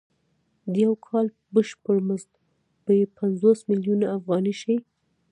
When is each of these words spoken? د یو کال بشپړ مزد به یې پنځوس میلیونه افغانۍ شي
د 0.71 0.73
یو 0.85 0.93
کال 1.07 1.25
بشپړ 1.53 1.97
مزد 2.07 2.31
به 2.83 2.91
یې 2.99 3.05
پنځوس 3.19 3.59
میلیونه 3.69 4.05
افغانۍ 4.17 4.53
شي 4.61 4.75